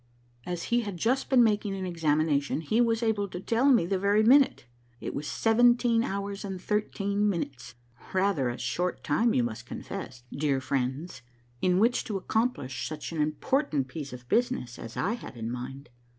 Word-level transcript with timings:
As 0.47 0.63
he 0.73 0.81
had 0.81 0.97
just 0.97 1.29
been 1.29 1.43
making 1.43 1.75
an 1.75 1.85
examination, 1.85 2.61
he 2.61 2.81
was 2.81 3.03
able 3.03 3.27
to 3.27 3.39
tell 3.39 3.71
the 3.71 3.99
very 3.99 4.23
minute: 4.23 4.65
it 4.99 5.13
was 5.13 5.27
seventeen 5.27 6.01
hours 6.03 6.43
and 6.43 6.59
thirteen 6.59 7.29
minutes, 7.29 7.75
rather 8.11 8.49
a 8.49 8.57
short 8.57 9.03
time 9.03 9.35
you 9.35 9.43
must 9.43 9.67
confess, 9.67 10.23
dear 10.31 10.59
friends, 10.59 11.21
in 11.61 11.77
which 11.77 12.03
to 12.05 12.17
accomplish 12.17 12.87
such 12.89 13.11
an 13.11 13.21
important 13.21 13.87
piece 13.87 14.11
of 14.11 14.27
business 14.27 14.79
as 14.79 14.97
I 14.97 15.13
had 15.13 15.37
in 15.37 15.51
mind. 15.51 15.89